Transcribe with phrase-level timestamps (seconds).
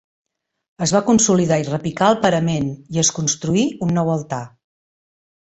[0.85, 4.43] Es va consolidar i repicar el parament i es construí un nou altar.